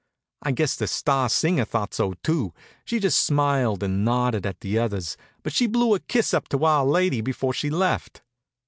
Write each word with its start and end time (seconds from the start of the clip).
I 0.41 0.51
guess 0.51 0.75
the 0.75 0.87
star 0.87 1.29
singer 1.29 1.63
thought 1.63 1.93
so, 1.93 2.15
too. 2.23 2.55
She'd 2.85 3.03
just 3.03 3.23
smiled 3.23 3.83
and 3.83 4.03
nodded 4.03 4.47
at 4.47 4.61
the 4.61 4.79
others, 4.79 5.15
but 5.43 5.53
she 5.53 5.67
blew 5.67 5.93
a 5.93 5.99
kiss 5.99 6.33
up 6.33 6.49
to 6.49 6.65
our 6.65 6.83
lady 6.83 7.21
before 7.21 7.53
she 7.53 7.69
left. 7.69 8.23